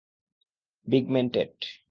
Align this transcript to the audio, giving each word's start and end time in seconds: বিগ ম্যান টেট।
বিগ 0.87 1.05
ম্যান 1.09 1.27
টেট। 1.29 1.55